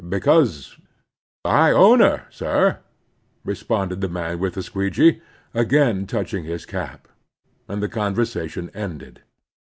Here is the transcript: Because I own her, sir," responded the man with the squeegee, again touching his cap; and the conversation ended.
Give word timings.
Because 0.09 0.77
I 1.45 1.71
own 1.71 1.99
her, 1.99 2.25
sir," 2.31 2.79
responded 3.45 4.01
the 4.01 4.09
man 4.09 4.39
with 4.39 4.55
the 4.55 4.63
squeegee, 4.63 5.21
again 5.53 6.07
touching 6.07 6.43
his 6.43 6.65
cap; 6.65 7.07
and 7.67 7.83
the 7.83 7.87
conversation 7.87 8.71
ended. 8.73 9.21